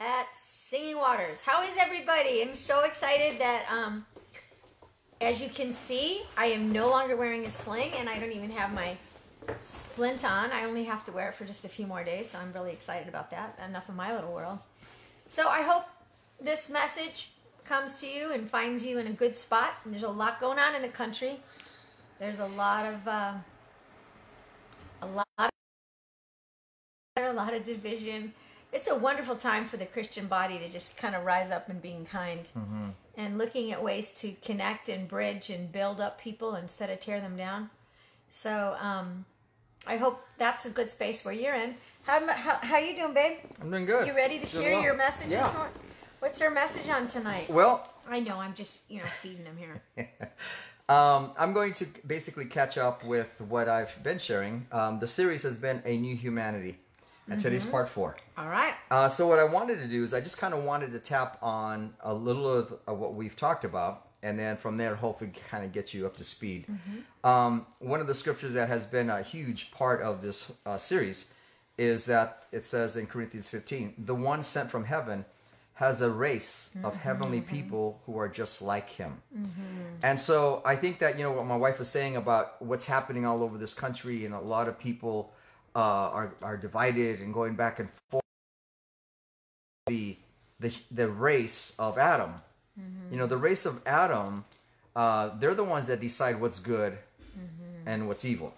[0.00, 1.42] at Singing Waters.
[1.42, 2.42] How is everybody?
[2.42, 4.04] I'm so excited that, um,
[5.20, 8.50] as you can see, I am no longer wearing a sling and I don't even
[8.50, 8.96] have my
[9.62, 10.50] splint on.
[10.50, 12.72] I only have to wear it for just a few more days, so I'm really
[12.72, 13.58] excited about that.
[13.66, 14.58] Enough of my little world.
[15.26, 15.86] So I hope
[16.40, 17.30] this message
[17.64, 19.74] comes to you and finds you in a good spot.
[19.84, 21.40] And there's a lot going on in the country.
[22.18, 23.32] There's a lot of uh,
[25.00, 25.50] a lot, of,
[27.16, 28.34] a lot of division.
[28.72, 31.80] It's a wonderful time for the Christian body to just kind of rise up and
[31.80, 32.48] being kind
[33.16, 37.20] and looking at ways to connect and bridge and build up people instead of tear
[37.20, 37.70] them down.
[38.28, 39.24] So um,
[39.86, 41.74] I hope that's a good space where you're in.
[42.04, 43.38] How how how you doing, babe?
[43.60, 44.06] I'm doing good.
[44.06, 44.82] You ready to Doing share well.
[44.82, 45.42] your message Yeah.
[45.42, 45.74] this morning?
[46.20, 47.48] What's your message on tonight?
[47.48, 49.82] Well, I know I'm just you know feeding them here.
[50.88, 54.66] um, I'm going to basically catch up with what I've been sharing.
[54.70, 56.78] Um, the series has been A New Humanity,
[57.28, 57.70] and today's Mm-hmm.
[57.72, 58.16] part four.
[58.38, 58.74] All right.
[58.90, 61.38] Uh, so what I wanted to do is I just kind of wanted to tap
[61.42, 65.64] on a little of, of what we've talked about, and then from there, hopefully, kind
[65.64, 66.66] of get you up to speed.
[67.24, 71.32] Um, one of the scriptures that has been a huge part of this uh, series
[71.78, 75.24] is that it says in Corinthians 15, the one sent from heaven
[75.74, 79.20] has a race of heavenly people who are just like him.
[80.02, 83.26] And so I think that, you know, what my wife was saying about what's happening
[83.26, 85.34] all over this country, and a lot of people
[85.76, 88.24] uh, are, are divided and going back and forth
[89.86, 90.16] the
[90.58, 92.32] the the race of Adam.
[93.10, 94.44] You know, the race of Adam,
[94.94, 96.98] uh, they're the ones that decide what's good
[97.86, 98.52] and what's evil.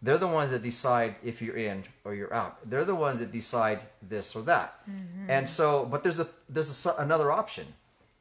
[0.00, 2.58] They're the ones that decide if you're in or you're out.
[2.70, 4.80] They're the ones that decide this or that.
[5.28, 7.66] And so, but there's a there's a, another option,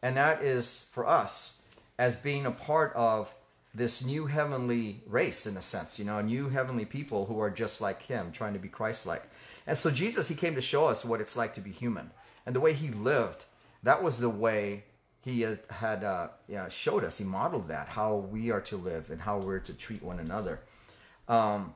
[0.01, 1.61] and that is for us
[1.99, 3.33] as being a part of
[3.77, 7.79] this new heavenly race in a sense, you know, new heavenly people who are just
[7.79, 9.23] like him, trying to be Christ-like.
[9.67, 12.09] And so Jesus, he came to show us what it's like to be human,
[12.45, 13.45] and the way he lived.
[13.83, 14.85] That was the way
[15.21, 17.19] he had, uh, you know, showed us.
[17.19, 20.61] He modeled that how we are to live and how we're to treat one another.
[21.27, 21.75] Um,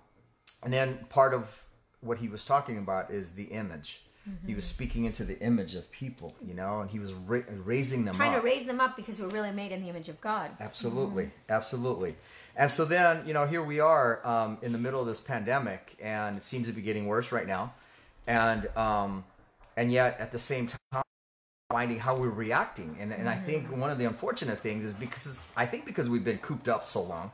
[0.63, 1.65] and then part of
[1.99, 4.01] what he was talking about is the image.
[4.45, 8.05] He was speaking into the image of people, you know, and he was ra- raising
[8.05, 8.17] them up.
[8.17, 8.41] Trying up.
[8.41, 10.55] to raise them up because we're really made in the image of God.
[10.59, 12.15] Absolutely, absolutely.
[12.55, 15.95] And so then, you know, here we are um, in the middle of this pandemic,
[15.99, 17.73] and it seems to be getting worse right now,
[18.27, 19.23] and um,
[19.75, 21.03] and yet at the same time,
[21.71, 22.97] finding how we're reacting.
[22.99, 26.25] And and I think one of the unfortunate things is because I think because we've
[26.25, 27.31] been cooped up so long,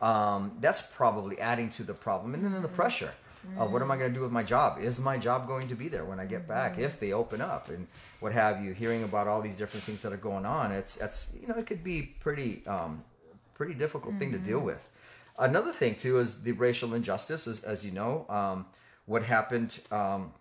[0.00, 3.14] um, that's probably adding to the problem, and then the pressure
[3.56, 4.78] of what am I going to do with my job?
[4.80, 7.68] Is my job going to be there when I get back if they open up
[7.68, 7.86] and
[8.20, 8.72] what have you?
[8.72, 11.66] Hearing about all these different things that are going on, it's it's you know it
[11.66, 13.04] could be pretty um,
[13.54, 14.88] pretty difficult thing to deal with.
[15.38, 18.66] Another thing too is the racial injustice, as, as you know, um,
[19.06, 20.32] what happened um,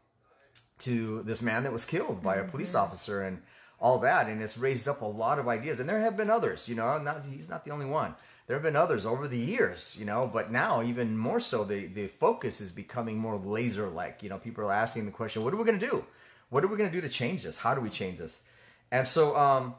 [0.79, 3.41] to this man that was killed by a police officer and
[3.79, 5.79] all that, and it's raised up a lot of ideas.
[5.79, 8.16] And there have been others, you know, not he's not the only one.
[8.47, 11.85] There have been others over the years, you know, but now even more so, the
[11.85, 14.24] the focus is becoming more laser like.
[14.24, 16.06] You know, people are asking the question, "What are we going to do?
[16.50, 17.59] What are we going to do to change this?
[17.59, 18.41] How do we change this?"
[18.90, 19.75] And so, um,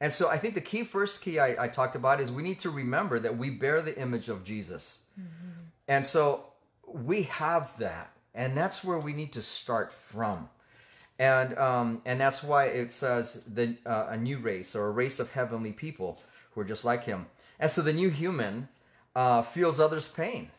[0.00, 2.58] and so I think the key, first key I, I talked about is we need
[2.60, 5.02] to remember that we bear the image of Jesus.
[5.86, 6.46] And so
[6.86, 8.12] we have that.
[8.34, 10.48] And that's where we need to start from.
[11.18, 15.20] And, um, and that's why it says the, uh, a new race or a race
[15.20, 16.22] of heavenly people
[16.52, 17.26] who are just like him.
[17.60, 18.68] And so the new human
[19.14, 20.50] uh, feels others' pain.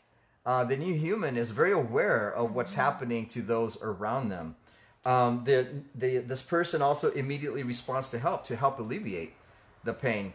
[0.45, 4.55] Uh, the new human is very aware of what's happening to those around them.
[5.03, 9.33] Um, the, the, this person also immediately responds to help, to help alleviate
[9.83, 10.33] the pain.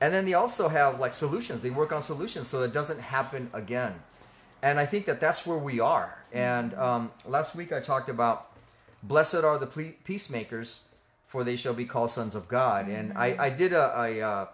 [0.00, 1.62] And then they also have like solutions.
[1.62, 3.94] They work on solutions so it doesn't happen again.
[4.62, 6.18] And I think that that's where we are.
[6.32, 8.50] And um, last week I talked about
[9.02, 9.66] blessed are the
[10.04, 10.84] peacemakers,
[11.26, 12.88] for they shall be called sons of God.
[12.88, 14.46] And I, I did a, a uh,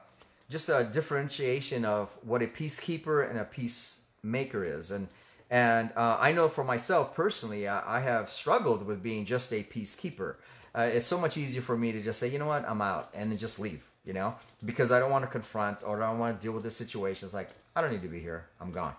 [0.50, 4.90] just a differentiation of what a peacekeeper and a peacemaker is.
[4.90, 5.08] And
[5.48, 9.62] and uh, I know for myself personally, I, I have struggled with being just a
[9.62, 10.34] peacekeeper.
[10.72, 13.10] Uh, it's so much easier for me to just say, you know what, I'm out,
[13.14, 13.86] and then just leave.
[14.04, 16.62] You know, because I don't want to confront or I don't want to deal with
[16.62, 17.26] the situation.
[17.26, 18.46] It's like I don't need to be here.
[18.60, 18.94] I'm gone.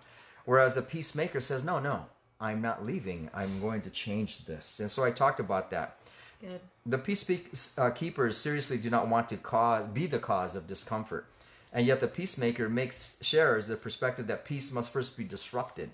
[0.45, 2.05] Whereas a peacemaker says, no, no,
[2.39, 3.29] I'm not leaving.
[3.33, 4.79] I'm going to change this.
[4.79, 5.97] And so I talked about that.
[6.21, 6.59] It's good.
[6.85, 11.25] The peacekeepers uh, keepers seriously do not want to cause, be the cause of discomfort.
[11.73, 15.91] And yet the peacemaker makes shares the perspective that peace must first be disrupted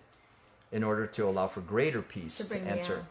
[0.72, 3.06] in order to allow for greater peace To to, enter.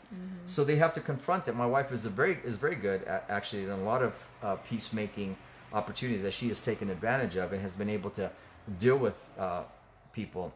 [0.47, 1.55] So they have to confront it.
[1.55, 4.57] My wife is a very is very good at actually in a lot of uh,
[4.57, 5.37] peacemaking
[5.73, 8.31] opportunities that she has taken advantage of and has been able to
[8.79, 9.63] deal with uh,
[10.13, 10.55] people.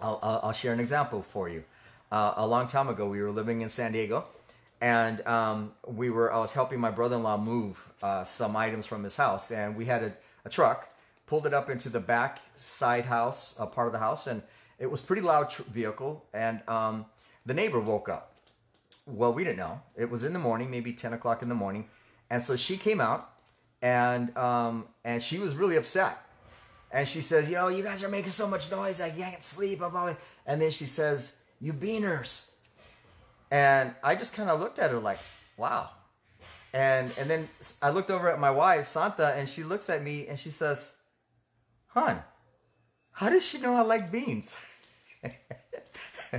[0.00, 1.64] I'll, I'll, I'll share an example for you.
[2.10, 4.24] Uh, a long time ago, we were living in San Diego,
[4.80, 9.16] and um, we were I was helping my brother-in-law move uh, some items from his
[9.16, 10.12] house, and we had a,
[10.44, 10.88] a truck
[11.30, 14.42] pulled it up into the back side house, a part of the house, and
[14.80, 17.06] it was pretty loud tr- vehicle, and um,
[17.46, 18.34] the neighbor woke up.
[19.06, 19.80] Well, we didn't know.
[19.96, 21.88] It was in the morning, maybe ten o'clock in the morning,
[22.30, 23.30] and so she came out,
[23.80, 26.18] and um, and she was really upset,
[26.90, 29.80] and she says, "You know, you guys are making so much noise, I can't sleep."
[30.46, 32.54] And then she says, "You beaners,"
[33.52, 35.20] and I just kind of looked at her like,
[35.56, 35.90] "Wow."
[36.74, 37.48] And and then
[37.80, 40.96] I looked over at my wife Santa, and she looks at me and she says,
[41.94, 42.22] "Hon,
[43.12, 44.56] how does she know I like beans?"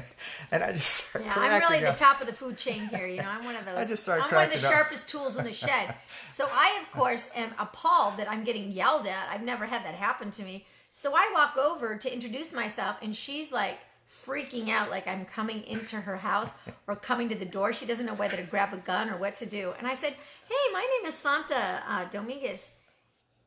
[0.51, 3.06] and I just started Yeah, I'm really the top of the food chain here.
[3.07, 3.77] You know, I'm one of those.
[3.77, 4.74] I just started I'm one of the up.
[4.74, 5.95] sharpest tools in the shed.
[6.27, 9.27] So I, of course, am appalled that I'm getting yelled at.
[9.30, 10.65] I've never had that happen to me.
[10.89, 15.62] So I walk over to introduce myself, and she's like freaking out, like I'm coming
[15.63, 16.53] into her house
[16.88, 17.74] or coming to the door.
[17.74, 19.74] She doesn't know whether to grab a gun or what to do.
[19.77, 20.13] And I said,
[20.48, 22.75] "Hey, my name is Santa uh, Dominguez,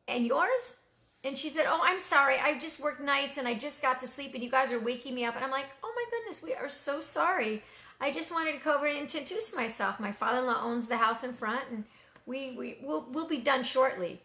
[0.07, 0.77] and yours?"
[1.25, 2.39] And she said, "Oh, I'm sorry.
[2.39, 5.15] I just worked nights and I just got to sleep, and you guys are waking
[5.15, 7.63] me up." And I'm like, "Oh my goodness, we are so sorry.
[8.01, 9.99] I just wanted to cover and introduce myself.
[9.99, 11.85] My father-in-law owns the house in front, and
[12.27, 14.21] we we we'll, we'll be done shortly."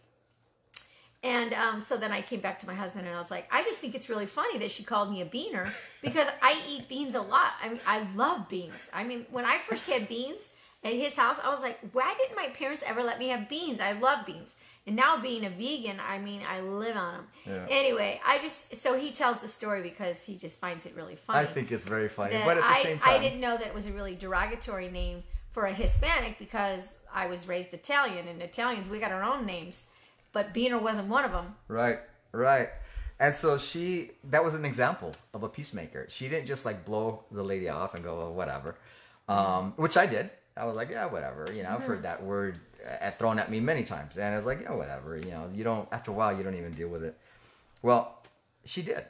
[1.22, 3.62] And um, so then I came back to my husband and I was like, I
[3.64, 5.70] just think it's really funny that she called me a beaner
[6.02, 7.54] because I eat beans a lot.
[7.62, 8.90] I mean, I love beans.
[8.94, 12.36] I mean, when I first had beans at his house, I was like, why didn't
[12.36, 13.80] my parents ever let me have beans?
[13.80, 14.56] I love beans.
[14.88, 17.28] And now being a vegan, I mean, I live on them.
[17.46, 17.66] Yeah.
[17.70, 21.40] Anyway, I just, so he tells the story because he just finds it really funny
[21.40, 23.68] I think it's very funny, but at the I, same time, I didn't know that
[23.68, 28.42] it was a really derogatory name for a Hispanic because I was raised Italian, and
[28.42, 29.90] Italians we got our own names,
[30.32, 31.56] but Beaner wasn't one of them.
[31.68, 32.00] Right,
[32.32, 32.70] right.
[33.20, 36.06] And so she, that was an example of a peacemaker.
[36.10, 38.76] She didn't just like blow the lady off and go, well, whatever,
[39.28, 40.30] um, which I did.
[40.58, 41.48] I was like, yeah, whatever.
[41.54, 42.60] You know, I've heard that word
[43.02, 44.18] uh, thrown at me many times.
[44.18, 45.18] And I was like, yeah, whatever.
[45.18, 47.18] You know, you don't, after a while, you don't even deal with it.
[47.82, 48.22] Well,
[48.66, 49.06] she did.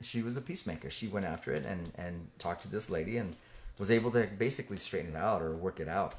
[0.00, 0.90] She was a peacemaker.
[0.90, 3.34] She went after it and, and talked to this lady and
[3.78, 6.14] was able to basically straighten it out or work it out.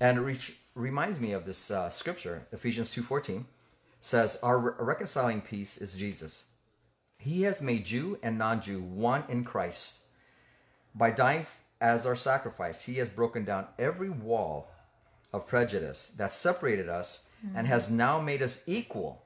[0.00, 0.38] And it re-
[0.74, 3.44] reminds me of this uh, scripture, Ephesians 2.14
[4.00, 6.50] says, Our re- reconciling peace is Jesus.
[7.18, 10.02] He has made Jew and non Jew one in Christ.
[10.94, 11.46] By dying
[11.80, 14.70] as our sacrifice, He has broken down every wall
[15.32, 17.66] of prejudice that separated us and mm-hmm.
[17.66, 19.22] has now made us equal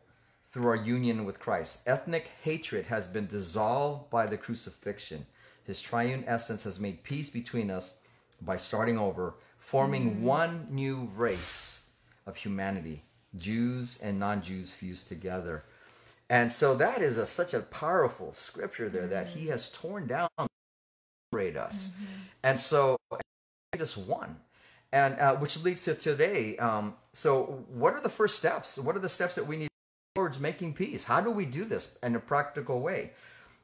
[0.52, 1.82] through our union with Christ.
[1.86, 5.26] Ethnic hatred has been dissolved by the crucifixion.
[5.64, 7.98] His triune essence has made peace between us
[8.42, 10.24] by starting over, forming mm-hmm.
[10.24, 11.86] one new race
[12.26, 13.04] of humanity,
[13.36, 15.64] Jews and non Jews fused together.
[16.28, 19.50] And so that is a, such a powerful scripture there that he mm-hmm.
[19.50, 20.28] has torn down
[21.30, 21.94] separate us.
[22.42, 22.96] And so
[23.72, 24.36] made us one.
[24.92, 26.56] And uh, which leads to today.
[26.56, 28.76] Um, so, what are the first steps?
[28.76, 29.68] What are the steps that we need
[30.16, 31.04] towards making peace?
[31.04, 33.12] How do we do this in a practical way?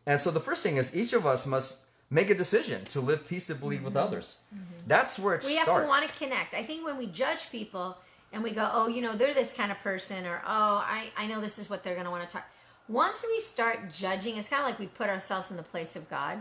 [0.07, 3.27] And so, the first thing is each of us must make a decision to live
[3.27, 4.43] peaceably with others.
[4.87, 6.55] That's where it We have to want to connect.
[6.55, 7.99] I think when we judge people
[8.33, 11.27] and we go, oh, you know, they're this kind of person, or oh, I, I
[11.27, 12.47] know this is what they're going to want to talk.
[12.89, 16.09] Once we start judging, it's kind of like we put ourselves in the place of
[16.09, 16.39] God.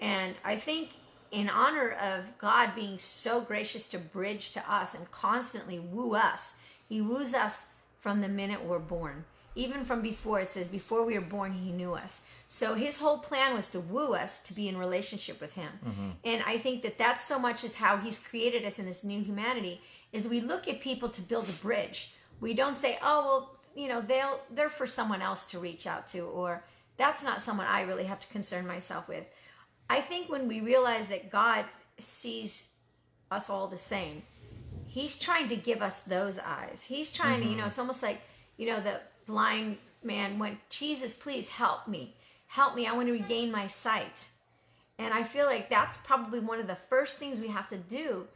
[0.00, 0.90] And I think
[1.30, 6.56] in honor of God being so gracious to bridge to us and constantly woo us,
[6.88, 9.24] He woos us from the minute we're born.
[9.54, 12.26] Even from before, it says, before we were born, He knew us.
[12.46, 15.70] So His whole plan was to woo us to be in relationship with Him.
[15.84, 16.10] Mm-hmm.
[16.24, 19.20] And I think that that's so much is how He's created us in this new
[19.20, 19.80] humanity.
[20.12, 22.14] Is we look at people to build a bridge.
[22.40, 26.06] We don't say, oh well, you know, they'll they're for someone else to reach out
[26.08, 26.64] to, or
[26.96, 29.24] that's not someone I really have to concern myself with.
[29.90, 31.64] I think when we realize that God
[31.98, 32.70] sees
[33.30, 34.22] us all the same,
[34.86, 36.84] He's trying to give us those eyes.
[36.84, 37.68] He's trying to, you know, mm-hmm.
[37.68, 38.20] it's almost like,
[38.56, 42.14] you know, the blind man went, Jesus, please help me.
[42.46, 42.86] Help me.
[42.86, 44.28] I want to regain my sight.
[44.98, 48.26] And I feel like that's probably one of the first things we have to do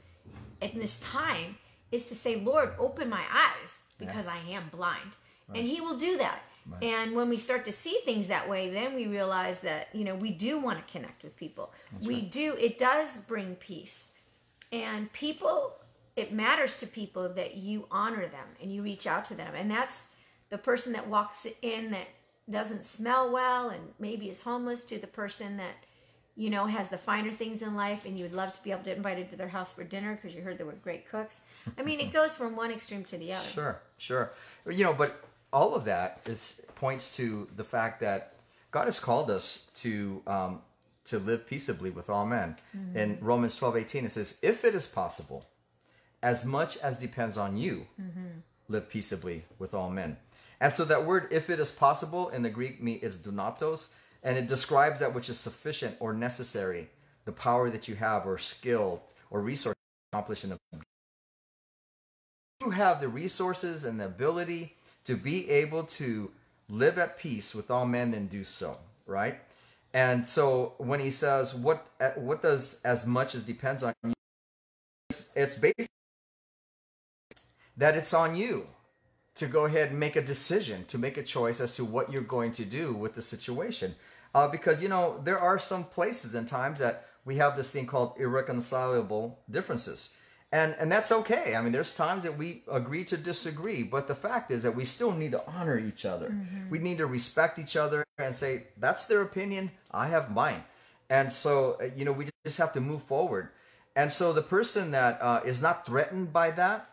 [0.60, 1.56] in this time
[1.90, 5.16] is to say, Lord, open my eyes because I am blind.
[5.54, 6.40] And He will do that.
[6.80, 10.14] And when we start to see things that way, then we realize that, you know,
[10.14, 11.72] we do want to connect with people.
[12.00, 14.14] we do, it does bring peace.
[14.70, 15.74] And people,
[16.16, 19.54] it matters to people that you honor them and you reach out to them.
[19.54, 20.10] And that's
[20.50, 22.08] the person that walks in that
[22.48, 25.74] doesn't smell well and maybe is homeless to the person that
[26.34, 28.82] you know has the finer things in life and you would love to be able
[28.82, 31.42] to invite them to their house for dinner because you heard they were great cooks
[31.78, 34.32] i mean it goes from one extreme to the other Sure, sure.
[34.68, 38.34] You know, but all of that is points to the fact that
[38.70, 40.62] God has called us to um,
[41.04, 42.56] to live peaceably with all men.
[42.94, 45.46] In Romans twelve eighteen, it says, "If it is possible,
[46.22, 47.86] as much as depends on you,
[48.68, 50.16] live peaceably with all men.
[50.60, 53.92] And so that word, if it is possible, in the Greek me is dunatos,
[54.22, 56.88] and it describes that which is sufficient or necessary,
[57.24, 60.44] the power that you have or skill or resource to accomplish
[62.62, 66.30] you have the resources and the ability to be able to
[66.68, 69.40] live at peace with all men, then do so, right?
[69.92, 74.14] And so when he says, "What what does as much as depends on you,"
[75.10, 75.86] it's, it's basically
[77.76, 78.68] that it's on you
[79.34, 82.22] to go ahead and make a decision, to make a choice as to what you're
[82.22, 83.94] going to do with the situation.
[84.34, 87.86] Uh, because, you know, there are some places and times that we have this thing
[87.86, 90.16] called irreconcilable differences.
[90.52, 91.56] And, and that's okay.
[91.56, 94.84] I mean, there's times that we agree to disagree, but the fact is that we
[94.84, 96.34] still need to honor each other.
[96.68, 100.64] We need to respect each other and say, that's their opinion, I have mine.
[101.08, 103.48] And so, uh, you know, we just have to move forward.
[103.96, 106.88] And so the person that uh, is not threatened by that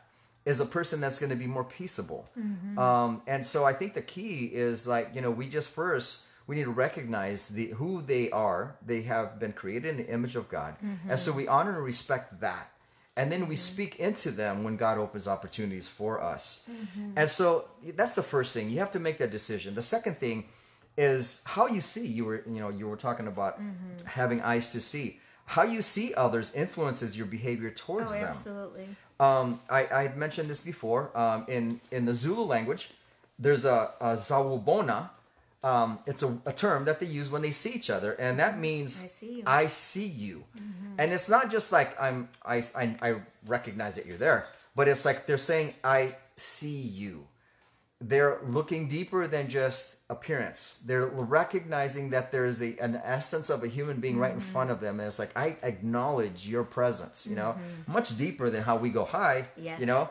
[0.45, 2.29] is a person that's going to be more peaceable.
[2.77, 6.55] Um, and so I think the key is like, you know, we just first, we
[6.55, 8.75] need to recognize the who they are.
[8.85, 10.75] They have been created in the image of God.
[11.09, 12.71] And so we honor and respect that.
[13.19, 16.43] And then we speak into them when God opens opportunities for us.
[17.19, 17.47] And so
[17.99, 18.65] that's the first thing.
[18.73, 19.75] You have to make that decision.
[19.75, 20.37] The second thing
[20.97, 22.05] is how you see.
[22.17, 23.53] You were, you know, you were talking about
[24.05, 25.19] having eyes to see.
[25.55, 28.25] How you see others influences your behavior towards Oh, them.
[28.29, 28.87] absolutely.
[29.19, 31.01] Um, I, I mentioned this before.
[31.23, 32.83] Um, in in the Zulu language,
[33.37, 35.09] there's a, a sawubona.
[35.61, 38.57] Um, it's a, a term that they use when they see each other, and that
[38.57, 39.43] means I see you.
[39.45, 40.43] I see you.
[40.57, 40.95] Mm-hmm.
[40.99, 45.03] And it's not just like I'm I, I I recognize that you're there, but it's
[45.03, 47.27] like they're saying I see you.
[48.01, 50.81] They're looking deeper than just appearance.
[50.85, 54.69] They're recognizing that there is the an essence of a human being right in front
[54.69, 54.75] mm-hmm.
[54.75, 57.27] of them, and it's like I acknowledge your presence.
[57.29, 57.91] You know, mm-hmm.
[57.91, 59.49] much deeper than how we go hi.
[59.57, 59.81] Yes.
[59.81, 60.09] You know,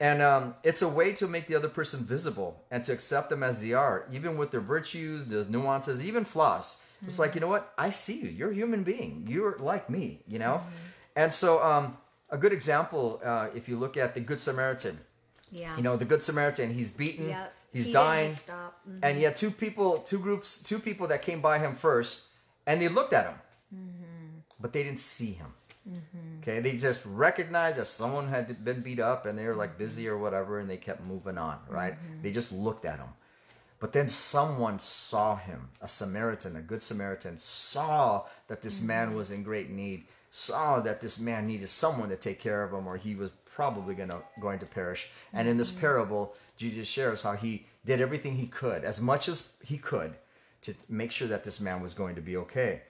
[0.00, 3.42] and um, it's a way to make the other person visible and to accept them
[3.42, 6.82] as they are, even with their virtues, the nuances, even flaws.
[7.04, 7.72] It's like, you know what?
[7.76, 8.28] I see you.
[8.30, 9.26] You're a human being.
[9.28, 10.62] You're like me, you know?
[11.14, 11.98] And so, um,
[12.30, 14.98] a good example, uh, if you look at the Good Samaritan,
[15.50, 15.76] Yeah.
[15.76, 17.54] you know, the Good Samaritan, he's beaten, Yep.
[17.72, 18.30] he's He dying.
[18.30, 18.98] Mhm.
[19.02, 22.28] and yet two people, two groups, two people that came by him first,
[22.66, 23.38] and they looked at him,
[24.58, 25.54] but they didn't see him.
[25.88, 26.40] Mm-hmm.
[26.40, 30.04] Okay, they just recognized that someone had been beat up, and they were like busy
[30.04, 30.14] mm-hmm.
[30.14, 31.58] or whatever, and they kept moving on.
[31.68, 31.94] Right?
[31.94, 32.22] Mm-hmm.
[32.22, 33.08] They just looked at him,
[33.78, 35.70] but then someone saw him.
[35.80, 40.04] A Samaritan, a good Samaritan, saw that this man was in great need.
[40.30, 43.94] Saw that this man needed someone to take care of him, or he was probably
[43.94, 45.08] gonna going to perish.
[45.32, 49.54] And in this parable, Jesus shares how he did everything he could, as much as
[49.64, 50.14] he could,
[50.62, 52.82] to make sure that this man was going to be okay.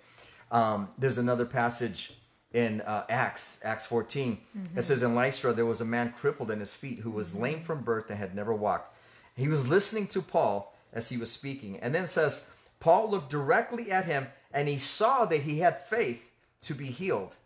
[0.50, 2.12] Um, there's another passage
[2.52, 4.38] in uh, Acts, Acts 14.
[4.76, 7.60] It says, In Lystra, there was a man crippled in his feet who was lame
[7.60, 8.96] from birth and had never walked.
[9.36, 11.78] He was listening to Paul as he was speaking.
[11.80, 12.50] And then it says,
[12.80, 16.30] Paul looked directly at him and he saw that he had faith
[16.62, 17.36] to be healed.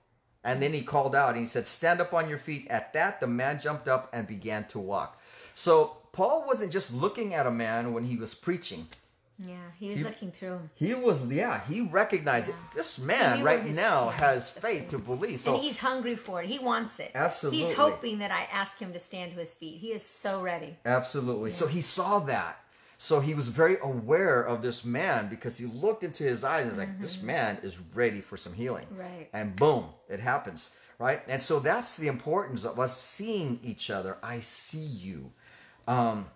[0.43, 2.67] And then he called out and he said, Stand up on your feet.
[2.71, 5.21] At that, the man jumped up and began to walk.
[5.55, 8.89] So Paul wasn't just looking at a man when he was preaching.
[9.43, 10.69] Yeah, he was He- looking through.
[10.75, 12.55] He was, yeah, he recognized it.
[12.75, 15.41] This man right his- now yeah, has faith to believe.
[15.41, 16.49] So and he's hungry for it.
[16.49, 17.13] He wants it.
[17.15, 17.65] Absolutely.
[17.65, 19.79] He's hoping that I ask him to stand to his feet.
[19.79, 20.77] He is so ready.
[20.85, 21.51] Absolutely.
[21.53, 22.61] So he saw that.
[22.99, 26.69] So he was very aware of this man because he looked into his eyes and
[26.71, 28.87] was like, this man is ready for some healing.
[28.91, 29.31] Right.
[29.33, 30.77] And boom, it happens.
[30.99, 31.23] Right.
[31.27, 34.19] And so that's the importance of us seeing each other.
[34.23, 35.33] I see you.
[35.89, 36.27] Um,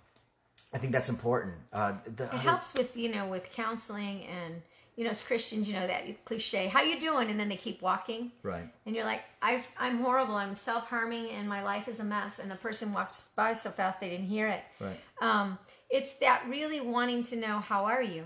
[0.75, 1.54] I think that's important.
[1.73, 4.62] Uh, the It helps with you know with counseling and
[4.97, 7.81] you know as Christians you know that cliche how you doing and then they keep
[7.83, 8.69] walking Right.
[8.87, 12.38] and you're like I've, I'm horrible I'm self harming and my life is a mess
[12.40, 14.62] and the person walks by so fast they didn't hear it.
[14.81, 14.99] Right.
[15.21, 15.59] Um,
[15.90, 18.25] it's that really wanting to know how are you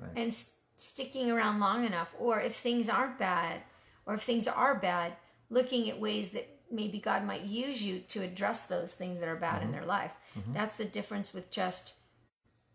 [0.00, 0.10] Right.
[0.16, 3.60] and s- sticking around long enough or if things aren't bad
[4.06, 5.12] or if things are bad
[5.48, 9.36] looking at ways that maybe god might use you to address those things that are
[9.36, 9.66] bad Mm-hmm.
[9.66, 10.54] in their life Mm-hmm.
[10.54, 11.94] that's the difference with just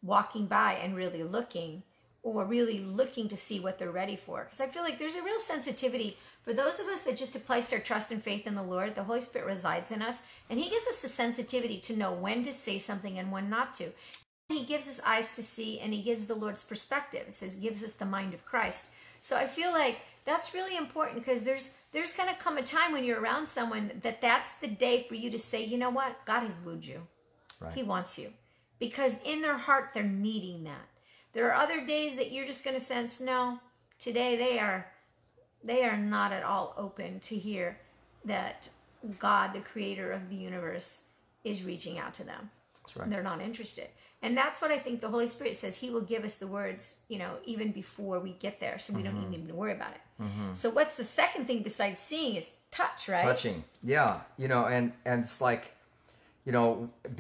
[0.03, 1.83] walking by and really looking
[2.23, 4.43] or really looking to see what they're ready for.
[4.43, 7.45] Because i feel like there's a real sensitivity for those of us that just have
[7.45, 10.59] placed our trust and faith in the lord the holy spirit resides in us and
[10.59, 13.91] he gives us a sensitivity to know when to say something and when not to.
[14.49, 17.25] He gives us eyes to see and he gives the lord's perspective.
[17.27, 18.91] It says gives us the mind of christ.
[19.21, 22.91] So i feel like that's really important because there's there's going to come a time
[22.91, 26.25] when you're around someone that that's the day for you to say you know what?
[26.25, 27.07] God has wooed you
[27.59, 27.73] Right.
[27.73, 28.29] he wants you
[28.79, 30.87] because in their heart they're needing that
[31.33, 33.59] there are other days that you're just going to sense no
[33.99, 34.87] today they are
[35.63, 37.79] they are not at all open to hear
[38.25, 38.69] that
[39.19, 41.03] God, the creator of the universe,
[41.43, 42.49] is reaching out to them.
[42.83, 43.09] That's right.
[43.09, 43.87] They're not interested.
[44.21, 45.77] And that's what I think the Holy Spirit says.
[45.77, 49.01] He will give us the words, you know, even before we get there, so we
[49.01, 49.11] Mm-hmm.
[49.13, 50.25] don't even need to worry about it.
[50.53, 53.21] So, what's the second thing besides seeing is touch, right?
[53.21, 55.73] touching yeah you know and and it's like
[56.47, 56.67] you know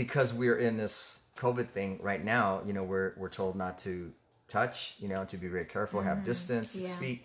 [0.03, 0.95] because we're in this
[1.43, 3.93] covid thing right now you know we're we're told not to
[4.47, 6.87] touch you know to be very careful have distance six Mm-hmm.
[6.93, 6.99] yeah.
[7.01, 7.19] feet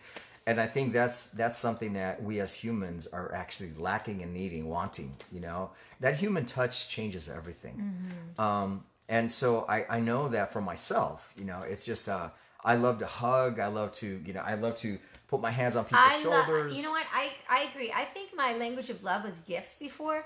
[0.49, 4.65] and i think that's that's something that we as humans are actually lacking and needing
[4.77, 5.61] wanting you know
[6.05, 8.41] that human touch changes everything Mm-hmm.
[8.47, 8.71] um
[9.17, 12.29] and so i i know that for myself you know it's just uh
[12.65, 14.91] i love to hug i love to you know i love to
[15.31, 17.07] put my hands on people's I shoulders You know what?
[17.23, 17.25] I
[17.57, 17.91] I agree.
[18.03, 20.21] I think my language of love was gifts before,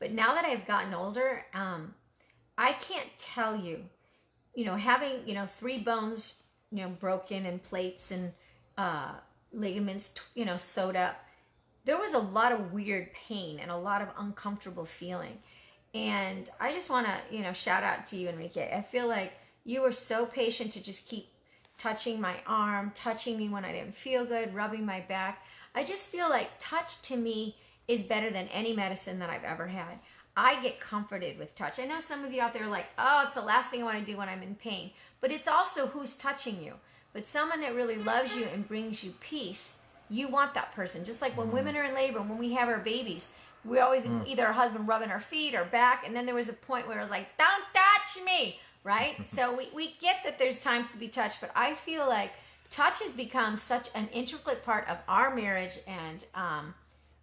[0.00, 1.94] but now that I've gotten older, um,
[2.58, 3.84] I can't tell you.
[4.54, 6.42] You know, having you know three bones,
[6.72, 8.32] you know, broken and plates and
[8.76, 9.12] uh,
[9.52, 11.24] ligaments, you know, sewed up.
[11.84, 15.38] There was a lot of weird pain and a lot of uncomfortable feeling,
[15.94, 18.74] and I just want to you know shout out to you, Enrique.
[18.74, 21.28] I feel like you were so patient to just keep
[21.78, 25.44] touching my arm, touching me when I didn't feel good, rubbing my back.
[25.74, 27.56] I just feel like touch to me
[27.90, 29.98] is better than any medicine that I've ever had.
[30.36, 31.80] I get comforted with touch.
[31.80, 33.84] I know some of you out there are like, oh, it's the last thing I
[33.84, 34.90] want to do when I'm in pain.
[35.20, 36.74] But it's also who's touching you.
[37.12, 41.04] But someone that really loves you and brings you peace, you want that person.
[41.04, 43.32] Just like when women are in labor, when we have our babies,
[43.64, 46.54] we always either our husband rubbing our feet or back, and then there was a
[46.54, 49.16] point where it was like, don't touch me, right?
[49.26, 52.30] so we, we get that there's times to be touched, but I feel like
[52.70, 56.74] touch has become such an intricate part of our marriage and um,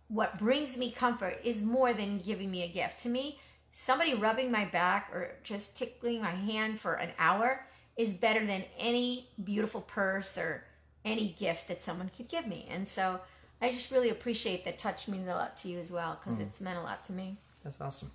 [0.07, 2.99] what brings me comfort is more than giving me a gift.
[3.01, 3.39] To me,
[3.71, 7.65] somebody rubbing my back or just tickling my hand for an hour
[7.97, 10.63] is better than any beautiful purse or
[11.03, 12.67] any gift that someone could give me.
[12.69, 13.19] And so
[13.61, 16.61] I just really appreciate that touch means a lot to you as well because it's
[16.61, 17.37] meant a lot to me.
[17.63, 18.11] that's awesome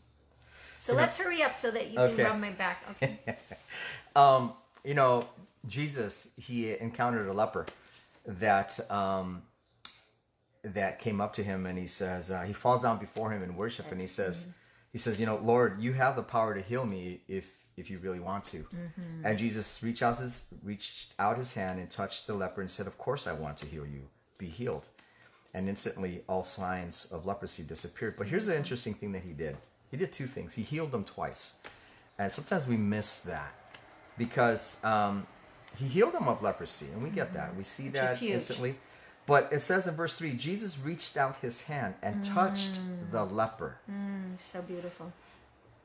[0.78, 2.14] So let's hurry up so that you Okay.
[2.16, 2.82] can rub my back.
[2.90, 3.18] Okay.
[4.16, 4.52] um,
[4.84, 5.24] you know,
[5.66, 7.66] Jesus, he encountered a leper
[8.26, 9.42] that um,
[10.64, 13.56] that came up to him, and he says uh, he falls down before him in
[13.56, 14.54] worship, and he says,
[14.92, 17.98] he says, you know, Lord, you have the power to heal me if if you
[17.98, 18.66] really want to.
[19.24, 22.86] And Jesus reached out his reached out his hand and touched the leper and said,
[22.86, 24.02] Of course, I want to heal you.
[24.38, 24.88] Be healed.
[25.54, 28.14] And instantly, all signs of leprosy disappeared.
[28.16, 29.56] But here's the interesting thing that he did.
[29.90, 30.54] He did two things.
[30.54, 31.56] He healed them twice,
[32.18, 33.52] and sometimes we miss that
[34.16, 35.26] because um,
[35.76, 37.54] he healed them of leprosy, and we get that.
[37.56, 38.76] We see is that instantly.
[39.26, 42.80] But it says in verse 3 Jesus reached out his hand and touched
[43.10, 43.76] the leper.
[43.90, 45.12] Mm, so beautiful.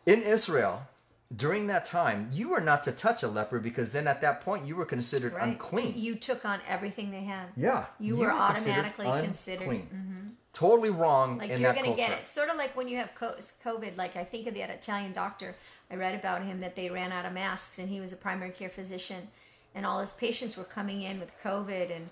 [0.06, 0.88] In Israel,
[1.36, 4.66] during that time, you were not to touch a leper because then at that point
[4.66, 5.44] you were considered Right.
[5.50, 5.94] unclean.
[5.98, 7.48] You took on everything they had.
[7.56, 7.86] yeah.
[8.00, 9.68] You, were, automatically considered.
[9.68, 10.28] mm-hmm.
[10.54, 11.98] Totally wrong like in you're gonna culture.
[11.98, 15.14] get it sort of like when you have covid like i think of that italian
[15.14, 15.54] doctor
[15.92, 18.50] i read about him that they ran out of masks and he was a primary
[18.50, 19.28] care physician
[19.76, 22.10] and all his patients were coming in with covid and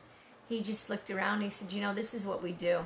[0.47, 2.85] he just looked around and he said you know this is what we do.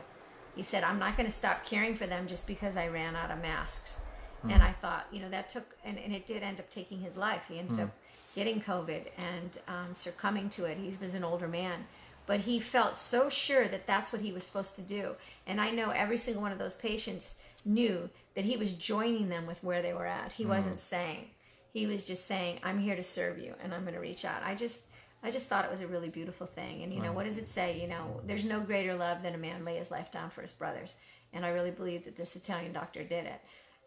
[0.55, 3.31] He said i'm not going to stop caring for them just because i ran out
[3.31, 4.01] of masks.
[4.41, 4.51] Hmm.
[4.51, 7.17] And i thought you know that took and, and it did end up taking his
[7.17, 7.45] life.
[7.47, 7.83] He ended hmm.
[7.83, 7.91] up
[8.35, 10.77] getting covid and um, succumbing to it.
[10.77, 11.85] He was an older man.
[12.25, 15.15] But he felt so sure that that's what he was supposed to do.
[15.47, 19.47] And I know every single one of those patients knew that he was joining them
[19.47, 20.33] with where they were at.
[20.33, 20.49] He hmm.
[20.49, 21.29] wasn't saying,
[21.73, 24.43] he was just saying, I'm here to serve you and I'm going to reach out.
[24.43, 24.88] I just,
[25.21, 26.83] I just thought it was a really beautiful thing.
[26.83, 27.79] And you know, what does it say?
[27.81, 30.51] You know, there's no greater love than a man lay his life down for his
[30.51, 30.95] brothers.
[31.33, 33.41] And I really believe that this Italian doctor did it.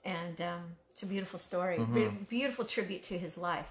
[0.04, 3.68] And um, it's a beautiful story, Be- beautiful tribute to his life.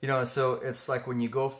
[0.00, 1.54] You know, so it's like when you go f-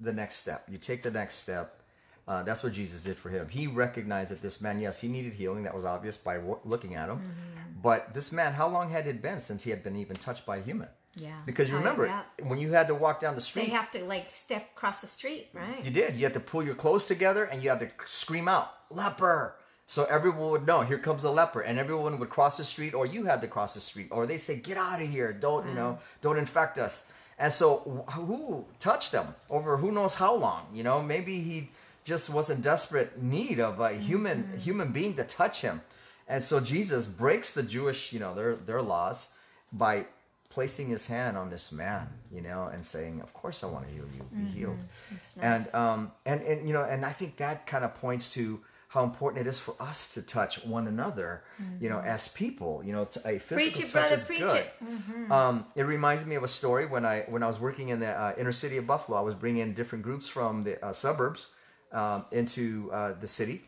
[0.00, 1.80] the next step, you take the next step.
[2.26, 3.48] Uh, that's what Jesus did for him.
[3.48, 5.64] He recognized that this man, yes, he needed healing.
[5.64, 7.18] That was obvious by w- looking at him.
[7.18, 7.80] Mm-hmm.
[7.82, 10.56] But this man, how long had it been since he had been even touched by
[10.56, 10.88] a human?
[11.16, 11.36] Yeah.
[11.46, 14.30] Because you remember, when you had to walk down the street, They have to like
[14.30, 15.84] step across the street, right?
[15.84, 16.16] You did.
[16.16, 19.56] You had to pull your clothes together and you had to scream out, leper.
[19.86, 21.60] So everyone would know, here comes a leper.
[21.60, 24.08] And everyone would cross the street or you had to cross the street.
[24.10, 25.32] Or they say, get out of here.
[25.32, 27.06] Don't, you know, don't infect us.
[27.38, 30.66] And so who touched him over who knows how long?
[30.72, 31.70] You know, maybe he
[32.04, 34.58] just was in desperate need of a human mm-hmm.
[34.58, 35.82] human being to touch him.
[36.28, 39.32] And so Jesus breaks the Jewish, you know, their their laws
[39.72, 40.06] by
[40.54, 43.92] placing his hand on this man, you know, and saying, "Of course, I want to
[43.92, 44.22] heal you.
[44.38, 44.78] Be healed."
[45.10, 48.60] That's And um, and and you know, and I think that kind of points to
[48.94, 51.42] how important it is for us to touch one another,
[51.80, 52.72] you know, as people.
[52.86, 54.56] You know, a physical Preach it, touch brother, is preach good.
[54.56, 55.30] it.
[55.32, 58.12] Um, it reminds me of a story when I when I was working in the
[58.24, 59.18] uh, inner city of Buffalo.
[59.18, 61.52] I was bringing different groups from the uh, suburbs
[61.90, 63.62] um, into uh, the city,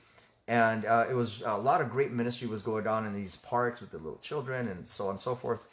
[0.46, 3.81] and uh, it was a lot of great ministry was going on in these parks
[3.81, 5.66] with the little children and so on and so forth.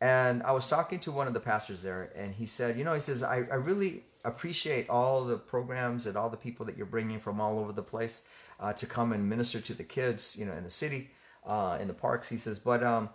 [0.00, 2.92] And I was talking to one of the pastors there, and he said, you know,
[2.92, 6.84] he says, I, I really appreciate all the programs and all the people that you're
[6.84, 8.22] bringing from all over the place
[8.60, 11.10] uh, to come and minister to the kids, you know, in the city,
[11.46, 12.28] uh, in the parks.
[12.28, 13.08] He says, but um,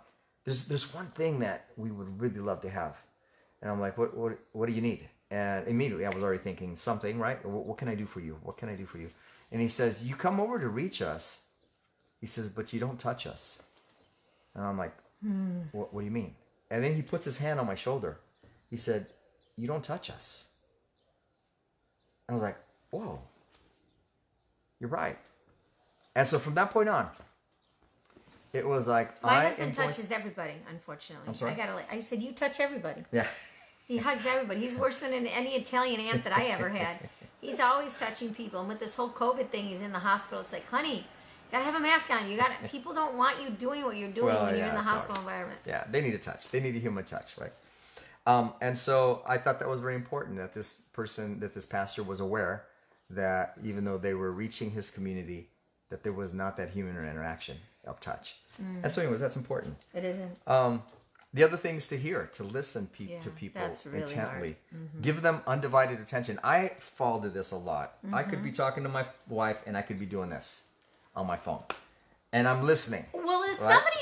[0.44, 3.00] there's there's one thing that we would really love to have,
[3.60, 5.08] and I'm like, what what what do you need?
[5.30, 7.44] And immediately I was already thinking something, right?
[7.46, 8.38] What, what can I do for you?
[8.42, 9.10] What can I do for you?
[9.50, 11.42] And he says, you come over to reach us.
[12.20, 13.62] He says, but you don't touch us.
[14.54, 14.94] And I'm like,
[15.72, 16.34] what, what do you mean?
[16.72, 18.18] And then he puts his hand on my shoulder.
[18.70, 19.06] He said,
[19.58, 20.46] you don't touch us.
[22.26, 22.56] I was like,
[22.90, 23.20] whoa,
[24.80, 25.18] you're right.
[26.16, 27.10] And so from that point on,
[28.54, 31.28] it was like My I husband going- touches everybody, unfortunately.
[31.28, 31.52] I'm sorry?
[31.52, 31.84] I gotta.
[31.90, 33.02] I said, you touch everybody.
[33.12, 33.26] Yeah,
[33.86, 34.60] He hugs everybody.
[34.60, 37.10] He's worse than any Italian aunt that I ever had.
[37.42, 38.60] He's always touching people.
[38.60, 40.40] And with this whole COVID thing, he's in the hospital.
[40.40, 41.06] It's like, honey,
[41.52, 42.28] gotta have a mask on.
[42.30, 44.74] You got to People don't want you doing what you're doing Well, when you're in
[44.74, 45.26] the hospital hard.
[45.28, 45.60] environment.
[45.66, 45.84] yeah.
[45.90, 46.48] They need a touch.
[46.50, 47.52] They need a human touch, right?
[48.26, 52.02] Um, and so I thought that was very important that this person, that this pastor
[52.02, 52.64] was aware
[53.10, 55.48] that even though they were reaching his community,
[55.90, 58.36] that there was not that human interaction of touch.
[58.62, 58.84] Mm.
[58.84, 59.76] And so, anyways, that's important.
[59.92, 60.30] It isn't.
[60.46, 60.82] Um,
[61.34, 64.56] the other things to hear, to listen pe- Yeah, to people really intently.
[64.74, 65.00] Mm-hmm.
[65.00, 66.38] give them undivided attention.
[66.44, 67.94] I fall to this a lot.
[68.12, 68.56] I could be Mm-hmm.
[68.62, 70.66] talking to my wife and I could be doing this
[71.14, 71.62] on my phone,
[72.32, 73.04] and I'm listening.
[73.12, 73.74] Well, is Right?
[73.74, 73.96] somebody?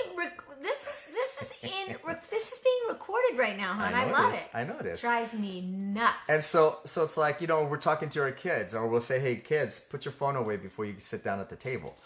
[0.63, 1.97] This is this is in.
[2.31, 3.93] This is being recorded right now, hon.
[3.95, 4.51] I, know love it it.
[4.55, 5.01] I know it is.
[5.01, 6.17] Drives me nuts.
[6.29, 9.19] And so, so it's like you know, we're talking to our kids, or we'll say,
[9.21, 11.97] "Hey, kids, put your phone away before you sit down at the table."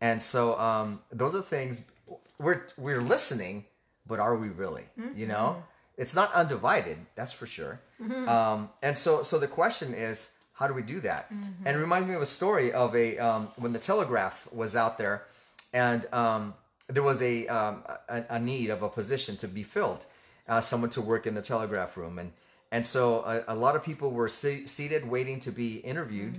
[0.00, 1.84] And so, um, those are things
[2.38, 3.64] we're we're listening,
[4.06, 4.84] but are we really?
[5.14, 5.62] You know,
[5.96, 7.80] it's not undivided, that's for sure.
[8.28, 11.30] Um, and so, so the question is, how do we do that?
[11.64, 14.96] And it reminds me of a story of a um, when the telegraph was out
[14.98, 15.22] there,
[15.72, 16.54] and um,
[16.88, 20.06] there was a, um, a a need of a position to be filled,
[20.48, 22.32] uh, someone to work in the telegraph room, and
[22.72, 26.34] and so a, a lot of people were se- seated waiting to be interviewed,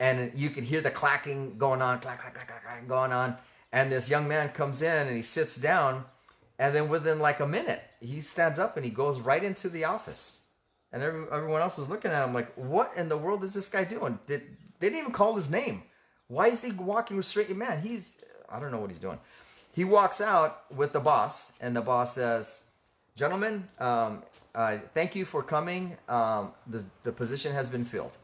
[0.00, 3.36] and you could hear the clacking going on, clack clack clack clack, clack going on,
[3.72, 6.04] and this young man comes in and he sits down,
[6.58, 9.84] and then within like a minute he stands up and he goes right into the
[9.84, 10.40] office,
[10.92, 13.68] and every, everyone else was looking at him like, what in the world is this
[13.68, 14.18] guy doing?
[14.26, 14.42] Did
[14.78, 15.82] they didn't even call his name?
[16.28, 17.54] Why is he walking with straight?
[17.54, 18.18] Man, he's
[18.48, 19.18] I don't know what he's doing.
[19.72, 22.64] He walks out with the boss, and the boss says,
[23.14, 24.22] "Gentlemen, um,
[24.54, 25.96] uh, thank you for coming.
[26.08, 28.16] Um, the the position has been filled."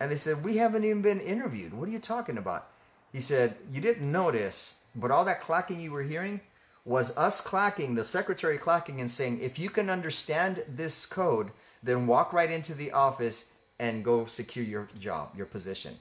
[0.00, 1.74] And they said, "We haven't even been interviewed.
[1.74, 2.68] What are you talking about?"
[3.12, 6.40] He said, "You didn't notice, but all that clacking you were hearing
[6.88, 11.50] was us clacking, the secretary clacking and saying, if you can understand this code,
[11.82, 15.94] then walk right into the office and go secure your job, your position."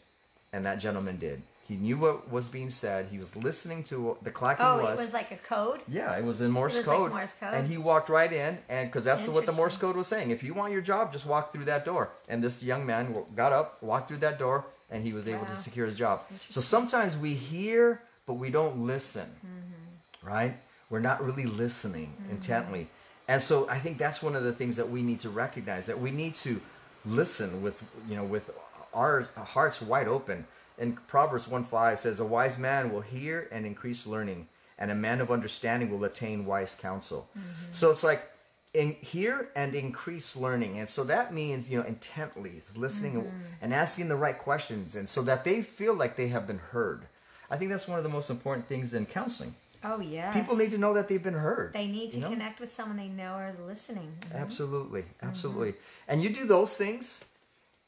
[0.54, 1.41] And that gentleman did.
[1.67, 3.08] He knew what was being said.
[3.12, 4.97] He was listening to what the clacking oh, was.
[5.00, 5.82] it was like a code.
[5.89, 7.12] Yeah, it was in Morse was like code.
[7.12, 7.54] Morse code?
[7.54, 10.32] And he walked right in, and because that's what the Morse code was saying.
[10.32, 12.12] If you want your job, just walk through that door.
[12.30, 15.56] And this young man got up, walked through that door, and he was able to
[15.58, 16.21] secure his job.
[16.47, 20.28] So sometimes we hear, but we don't listen, Mm-hmm.
[20.28, 20.54] right?
[20.89, 22.32] We're not really listening mm-hmm.
[22.32, 22.88] intently.
[23.28, 26.00] And so I think that's one of the things that we need to recognize that
[26.00, 26.62] we need to
[27.06, 28.52] listen with, you know, with
[28.93, 30.45] our hearts wide open.
[30.78, 34.47] And Proverbs 1 5 says, A wise man will hear and increase learning,
[34.78, 37.30] and a man of understanding will attain wise counsel.
[37.38, 37.71] Mm-hmm.
[37.71, 38.32] So it's like,
[38.73, 40.78] in, hear and increase learning.
[40.78, 43.43] And so that means, you know, intently, it's listening and- mm-hmm.
[43.62, 47.08] and asking the right questions, and so that they feel like they have been heard.
[47.50, 49.56] I think that's one of the most important things in counseling.
[49.84, 50.34] Oh yeah.
[50.34, 51.74] People need to know that they've been heard.
[51.74, 52.30] They need to you know?
[52.30, 54.13] connect with someone they know is listening.
[54.34, 55.28] Absolutely, mm-hmm.
[55.28, 55.74] absolutely.
[56.08, 57.26] And you do those things.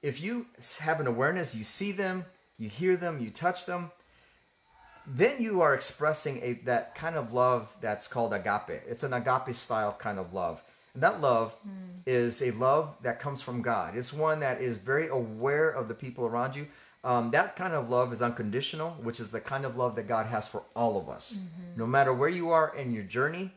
[0.01, 0.47] If you
[0.79, 2.25] have an awareness, you see them,
[2.57, 3.91] you hear them, you touch them,
[5.05, 8.81] then you are expressing a that kind of love that's called agape.
[8.87, 10.63] It's an agape style kind of love.
[10.93, 11.99] And that love hmm.
[12.05, 13.95] is a love that comes from God.
[13.95, 16.67] It's one that is very aware of the people around you.
[17.03, 20.25] Um, that kind of love is unconditional, which is the kind of love that God
[20.25, 21.39] has for all of us.
[21.77, 23.51] No matter where you are in your journey,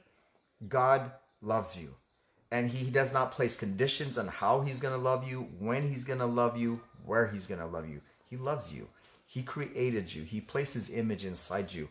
[0.68, 1.96] God loves you.
[2.52, 6.05] And he does not place conditions on how he's going to love you, when he's
[6.05, 8.00] going to love you, where he's going to love you.
[8.28, 8.88] He loves you.
[9.26, 10.22] He created you.
[10.22, 11.88] He placed his image inside you.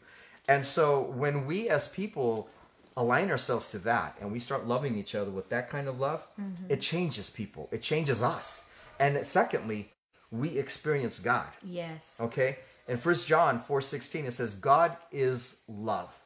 [0.47, 2.47] And so when we as people
[2.95, 6.27] align ourselves to that and we start loving each other with that kind of love,
[6.69, 7.67] it changes people.
[7.71, 8.65] It changes us.
[8.99, 9.91] And secondly,
[10.31, 11.47] we experience God.
[11.63, 12.17] Yes.
[12.19, 12.57] Okay?
[12.87, 16.17] In 1 John 4:16 it says God is love.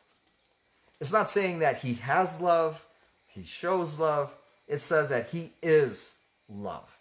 [0.99, 2.85] It's not saying that he has love,
[3.25, 4.33] he shows love.
[4.67, 6.99] It says that he is love.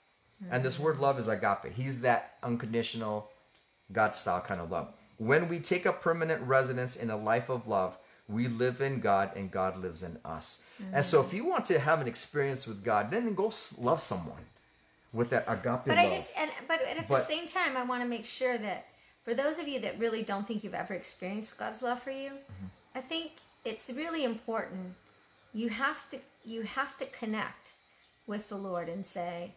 [0.51, 1.73] And this word love is agape.
[1.75, 3.31] He's that unconditional
[3.91, 4.93] God style kind of love.
[5.17, 7.97] When we take up permanent residence in a life of love,
[8.29, 10.63] we live in God and God lives in us.
[10.93, 14.45] And so, if you want to have an experience with God, then go love someone
[15.15, 15.99] with that agape But love.
[15.99, 18.87] I just and but at the same time, I want to make sure that
[19.25, 22.31] for those of you that really don't think you've ever experienced God's love for you,
[22.31, 22.67] Mm-hmm.
[22.97, 23.33] I think
[23.65, 24.95] it's really important.
[25.53, 27.73] You have to you have to connect
[28.27, 29.55] with the Lord and say,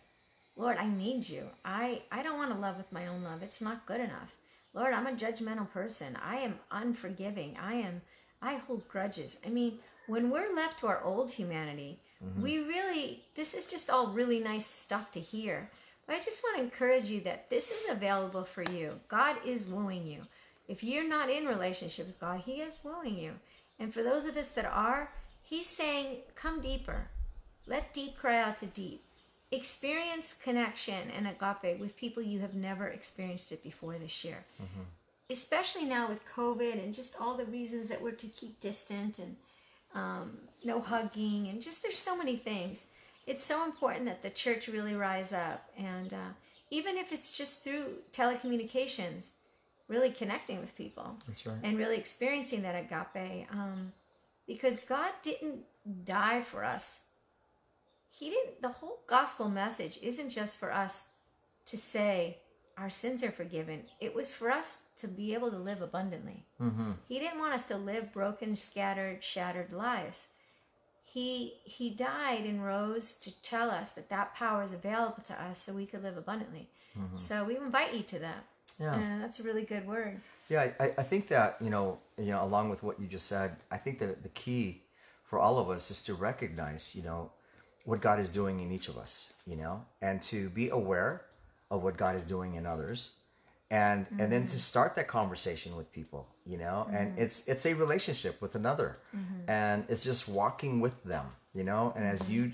[0.56, 1.50] Lord, I need you.
[1.66, 3.44] I I don't want to love with my own love.
[3.44, 4.36] It's not good enough.
[4.74, 6.18] Lord, I'm a judgmental person.
[6.24, 7.58] I am unforgiving.
[7.62, 8.02] I am
[8.42, 9.38] I hold grudges.
[9.46, 12.42] I mean, when we're left to our old humanity, Mm-hmm.
[12.42, 15.70] we really this is just all really nice stuff to hear.
[16.08, 19.00] But I just want to encourage you that this is available for you.
[19.08, 20.22] God is wooing you.
[20.68, 23.34] If you're not in relationship with God, he is wooing you.
[23.78, 25.12] And for those of us that are,
[25.44, 27.10] he's saying, come deeper.
[27.68, 29.04] Let deep cry out to deep.
[29.52, 34.46] Experience connection and agape with people you have never experienced it before this year.
[34.62, 34.84] Mm-hmm.
[35.30, 39.36] Especially now with COVID and just all the reasons that we're to keep distant and
[39.98, 42.88] um, no hugging and just there's so many things.
[43.26, 46.34] It's so important that the church really rise up and uh,
[46.70, 49.34] even if it's just through telecommunications,
[49.88, 51.58] really connecting with people That's right.
[51.64, 53.94] and really experiencing that agape um,
[54.46, 55.62] because God didn't
[56.06, 57.04] die for us.
[58.10, 61.12] He didn't, the whole gospel message isn't just for us
[61.66, 62.38] to say
[62.78, 66.46] our sins are forgiven, it was for us to be able to live abundantly.
[66.62, 66.92] Mm-hmm.
[67.08, 70.30] He didn't want us to live broken, scattered, shattered lives.
[71.04, 75.60] He he died and rose to tell us that that power is available to us
[75.60, 76.68] so we could live abundantly.
[77.16, 78.44] So we invite you to that.
[78.80, 78.96] Yeah.
[78.96, 80.20] And that's a really good word.
[80.50, 83.58] Yeah, I, I think that you know, you know, along with what you just said,
[83.72, 84.82] I think that the key
[85.24, 87.32] for all of us is to recognize, you know,
[87.86, 91.24] what God is doing in each of us, you know, and to be aware
[91.70, 93.14] of what God is doing in others,
[93.70, 94.58] and and then to mm-hmm.
[94.58, 97.22] start that conversation with people, you know, and mm-hmm.
[97.22, 99.50] it's it's a relationship with another, mm-hmm.
[99.50, 102.54] and it's just walking with them, you know, and as you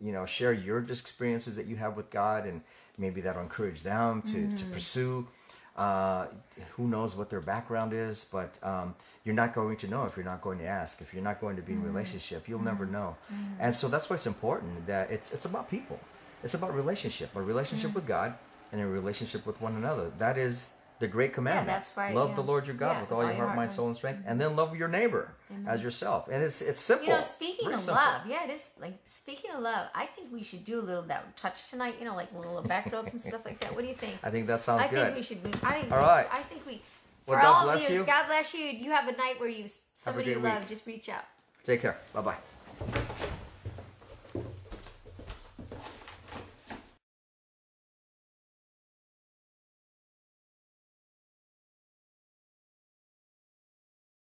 [0.00, 2.62] you know share your experiences that you have with God, and
[2.96, 5.28] maybe that'll encourage them to to pursue
[5.76, 6.26] uh,
[6.72, 10.24] who knows what their background is, but um, you're not going to know if you're
[10.24, 11.00] not going to ask.
[11.00, 13.16] If you're not going to be in relationship, you'll never know.
[13.60, 16.00] And so that's why it's important that it's it's about people.
[16.42, 18.34] It's about relationship, a relationship with God
[18.72, 20.10] and a relationship with one another.
[20.18, 21.68] That is the great commandment.
[21.68, 22.34] that's why, Love yeah.
[22.36, 24.48] the Lord your God Yeah, with all your heart, mind, soul, and strength, and then
[24.48, 24.58] mm-hmm.
[24.58, 25.32] love your neighbor
[25.66, 26.28] as yourself.
[26.30, 27.06] And it's it's simple.
[27.06, 28.02] You know, speaking Very of simple.
[28.02, 29.88] love, yeah, it is like speaking of love.
[29.94, 31.96] I think we should do a little of that touch tonight.
[31.98, 33.74] You know, like little back rubs and stuff like that.
[33.74, 34.16] What do you think?
[34.22, 34.98] I think that sounds I good.
[34.98, 35.38] I think we should.
[35.62, 36.26] I think, All right.
[36.32, 36.82] I think we.
[37.26, 38.06] Well, for God all bless of you, you.
[38.06, 38.64] God bless you.
[38.64, 40.60] You have a night where you somebody you love.
[40.60, 40.68] week.
[40.68, 41.24] Just reach out.
[41.62, 41.98] Take care.
[42.12, 42.36] Bye bye.